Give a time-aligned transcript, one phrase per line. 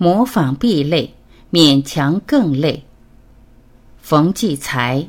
[0.00, 1.12] 模仿必累，
[1.50, 2.84] 勉强更累。
[4.00, 5.08] 冯骥才。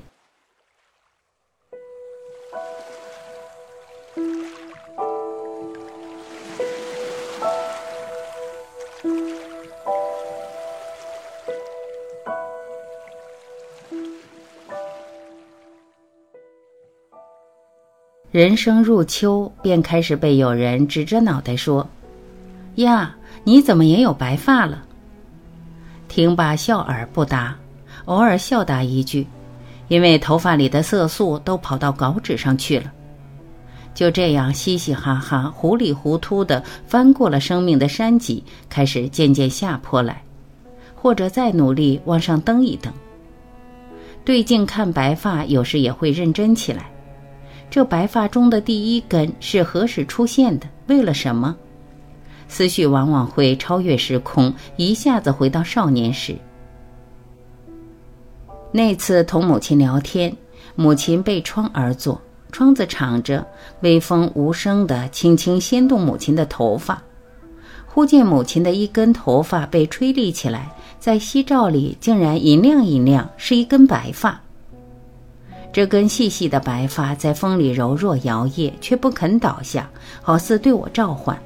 [18.32, 21.88] 人生入秋，便开始被有人指着脑袋说
[22.76, 24.84] ：“呀。”你怎么也有白发了？
[26.08, 27.56] 听罢笑而不答，
[28.06, 29.28] 偶尔笑答一句，
[29.88, 32.92] 因为头发里的色素都跑到稿纸上去了。
[33.96, 40.22] 就这样嘻嘻哈哈、糊里糊涂的翻过了生命的山脊，开始渐渐下坡来，
[40.96, 42.92] 或者再努力往上蹬一蹬。
[44.24, 46.90] 对镜看白发，有时也会认真起来。
[47.70, 50.68] 这白发中的第一根是何时出现的？
[50.88, 51.56] 为了什么？
[52.50, 56.36] 思绪往往会超越时空，一下子回到少年时。
[58.72, 60.36] 那次同母亲聊天，
[60.76, 63.48] 母亲背窗而坐，窗子敞着，
[63.82, 67.02] 微风无声地轻轻掀动母亲的头发。
[67.88, 74.40] 忽见母亲的一根头发被吹立起来，在夕照里竟然银亮银亮，是一根白发。
[75.72, 79.90] 这根细细的白发在风里柔弱摇曳，却不肯倒下，
[80.22, 81.40] 好似对我召唤。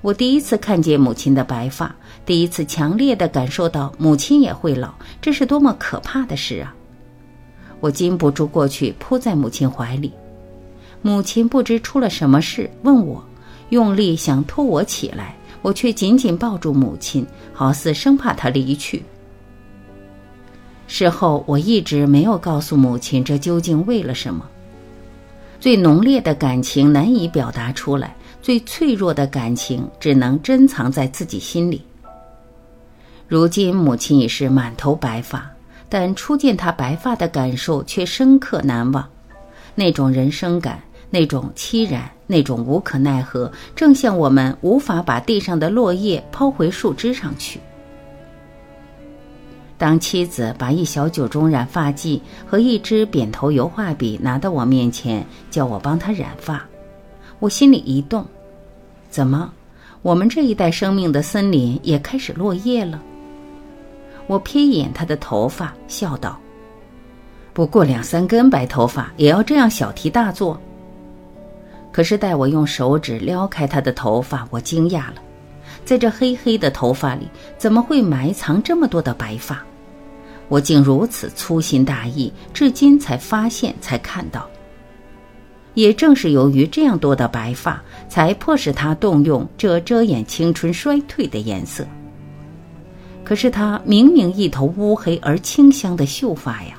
[0.00, 1.92] 我第一次看见母亲的白发，
[2.24, 6.72] 第一次强烈的感受到母亲也会老，这是多么可怕的事啊！
[7.80, 10.12] 我禁不住过去扑在母亲怀里，
[11.02, 13.22] 母亲不知出了什么事，问我，
[13.70, 19.02] 用力想拖我起来，我却紧紧抱住母亲，好似生怕她离去。
[20.86, 24.48] 事后我一直没有告诉母亲这究竟为了什么，
[25.58, 28.14] 最浓烈的感情难以表达出来。
[28.40, 31.82] 最脆弱的感情只能珍藏在自己心里。
[33.26, 35.50] 如今母亲已是满头白发，
[35.88, 39.06] 但初见她白发的感受却深刻难忘。
[39.74, 47.60] 那种人生感，那种凄然，那种无可奈何，正像我们无法把地上的落叶抛回树枝上去。
[49.76, 56.66] 当妻子把一小酒盅染发剂和一支扁头油画笔拿到我面前，叫我帮她染发，
[57.38, 58.26] 我心里一动。
[59.10, 59.50] 怎么，
[60.02, 63.00] 我们这一代生命的森林也开始落叶了？
[64.26, 66.38] 我瞥一眼他的头发，笑道
[67.54, 70.60] ：“不过两三根白头发，也要这样小题大做。”
[71.90, 75.14] 可是待我用手指撩开他的头发，我惊讶了，
[75.84, 77.26] 在这黑黑的头发里，
[77.56, 79.64] 怎么会埋藏这么多的白发？
[80.48, 84.48] 我竟如此粗心大意，至今才发现，才看到。
[85.78, 91.86] 也正是由于这样多的白发，才迫使他动用这遮掩青春衰退的颜色。
[93.22, 96.76] 可是他明明一头乌黑而清香的秀发呀，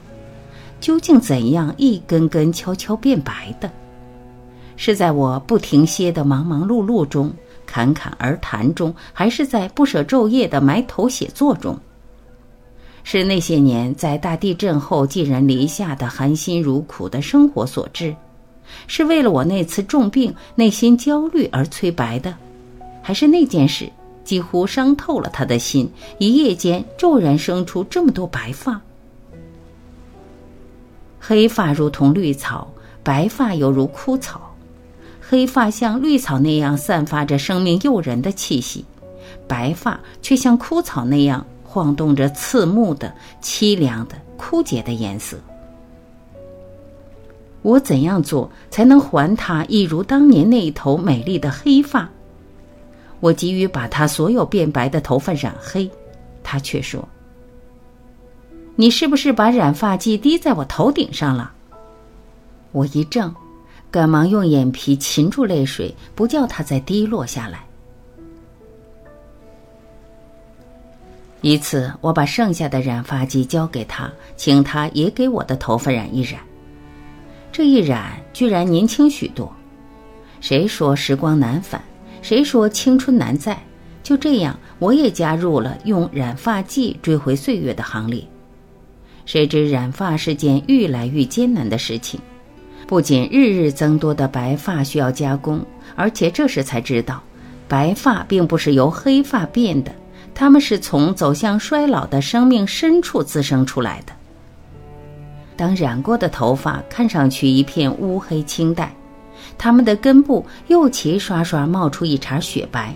[0.81, 3.71] 究竟怎样一根根悄悄变白的？
[4.75, 7.31] 是在我不停歇的忙忙碌碌中、
[7.65, 11.79] 侃侃而谈中，还是在不舍昼夜的埋头写作中？
[13.05, 18.13] 是那些年在大地震后寄人篱下的含辛茹苦的生活所致？
[18.87, 22.35] 是为了我那次重病，内心焦虑而催白的，
[23.01, 23.89] 还是那件事
[24.23, 28.79] 几乎伤透了他的心，一夜间骤然生出这么多白发？
[31.19, 32.71] 黑发如同绿草，
[33.03, 34.41] 白发犹如枯草。
[35.21, 38.83] 黑发像绿草那样散发着生命诱人的气息，
[39.47, 45.37] 白发却像枯草那样晃动着刺目的、凄凉的、枯竭的颜色。
[47.61, 52.09] 我怎样做才能还他一如当年那一头美丽的黑发？
[53.19, 55.89] 我急于把他所有变白的头发染黑，
[56.41, 57.05] 他却说
[58.77, 61.51] ：“你是不是把染发剂滴在我头顶上了？”
[62.71, 63.33] 我一怔，
[63.91, 67.65] 赶忙用眼皮擒住泪水，不叫它再滴落下来。
[71.41, 76.39] 一次，我把剩下的染发剂交给他，请他也给我的头发染一染。
[77.51, 79.51] 这一染，居然年轻许多。
[80.39, 81.81] 谁说时光难返？
[82.21, 83.57] 谁说青春难在？
[84.03, 88.23] 就这样，我也加入了用染发剂追回岁月的行列。
[89.25, 92.19] 谁知染发是件愈来愈艰难的事情，
[92.87, 95.63] 不仅日日增多的白发需要加工，
[95.95, 97.21] 而且这时才知道，
[97.67, 99.93] 白发并不是由黑发变的，
[100.33, 104.13] 它们是从走向衰老的生命深处滋生出来的。
[105.59, 108.89] 当染过的头发看上去一片乌黑清淡，
[109.57, 112.95] 它们的根部又齐刷刷冒出一茬雪白，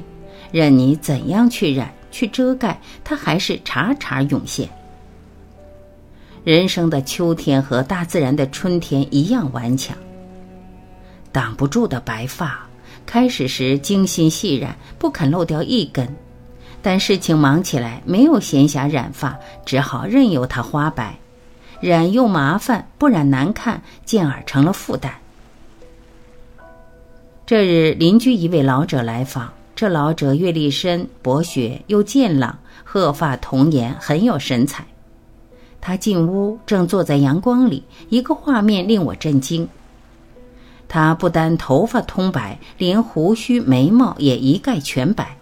[0.49, 4.69] 任你怎样去染，去遮盖，它还是茬茬涌现。
[6.45, 9.97] 人生的秋天和大自然的春天一样顽强。
[11.33, 12.65] 挡不住的白发，
[13.05, 16.07] 开始时精心细染，不肯漏掉一根，
[16.81, 21.13] 但事情忙起来，没有闲暇染发，只好任由它花白。
[21.89, 25.13] 染又麻烦，不染难看，进而成了负担。
[27.45, 34.85] 这日，邻居一位老者来访，这老者阅历深、博学又健朗，鹤发童颜，很有神采。
[35.81, 39.67] 他进屋，正坐在阳光里，一个画面令我震惊。
[40.87, 45.37] 他不单头发通白，连胡须眉毛也一概全白，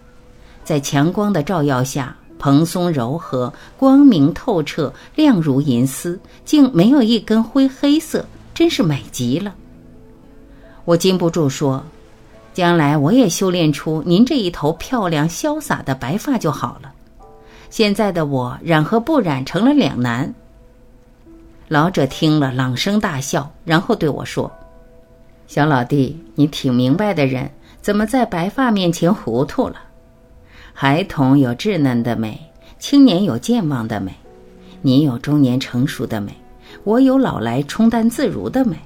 [0.64, 9.54] 在强光的照耀下，蓬松柔和，光明透彻，亮如银丝，竟没有一根灰黑色，真是美极了。
[10.84, 11.84] 我禁不住说
[12.52, 16.92] ：“将来我也修炼出您这一头漂亮潇洒的白发就好了。”
[17.70, 20.34] 现在的我染和不染成了两难。
[21.68, 24.50] 老者听了，朗声大笑，然后对我说。
[25.46, 27.48] 小老弟，你挺明白的人，
[27.80, 29.76] 怎么在白发面前糊涂了？
[30.74, 32.38] 孩童有稚嫩的美，
[32.78, 34.12] 青年有健忘的美，
[34.80, 36.32] 你有中年成熟的美，
[36.82, 38.76] 我有老来冲淡自如的美。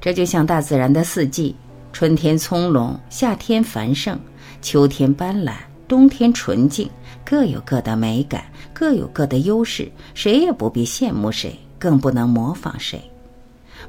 [0.00, 1.54] 这就像大自然的四季：
[1.92, 4.18] 春天葱茏，夏天繁盛，
[4.62, 5.52] 秋天斑斓，
[5.88, 6.88] 冬天纯净，
[7.24, 13.00] 各有各的美感，各有各的优势，谁也不必羡慕谁，更不能模仿谁。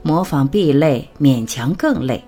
[0.02, 2.22] 模仿必累，勉强更累。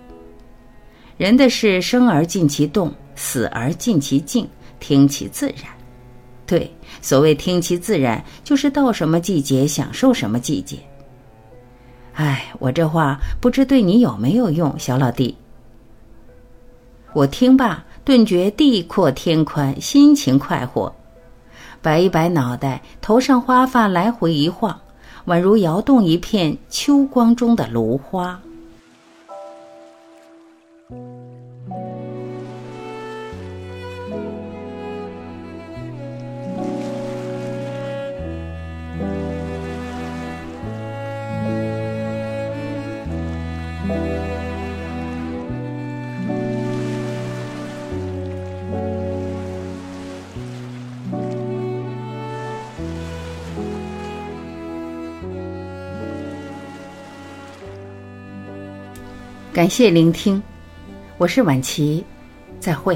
[1.18, 4.48] 人的事，生而尽其动，死而尽其静，
[4.80, 5.66] 听其自然。
[6.46, 6.72] 对，
[7.02, 10.78] 所谓听其自然，就是到什么季节享受什么季节。
[12.14, 15.38] 哎，我这话不知对你有没有用，小老弟。
[17.14, 20.94] 我听罢，顿觉地阔天宽，心情快活，
[21.82, 24.80] 摆一摆脑袋，头上花发来回一晃。
[25.26, 28.40] 宛如摇动一片秋光中的芦花。
[59.52, 60.42] 感谢聆听，
[61.18, 62.06] 我是晚琪，
[62.60, 62.96] 再会。